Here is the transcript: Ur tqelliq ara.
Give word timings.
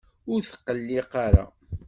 Ur 0.31 0.41
tqelliq 0.51 1.11
ara. 1.25 1.45